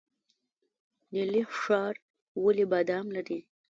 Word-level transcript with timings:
نیلي 1.13 1.41
ښار 1.59 1.95
ولې 2.43 2.65
بادام 2.71 3.05
لري؟ 3.15 3.39